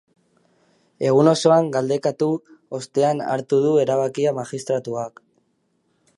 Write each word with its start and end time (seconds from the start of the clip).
Egun 1.09 1.29
osoan 1.31 1.69
galdekatu 1.75 2.31
ostean 2.79 3.23
hartu 3.35 3.61
du 3.67 3.75
erabakia 3.85 4.35
magistratuak. 4.41 5.25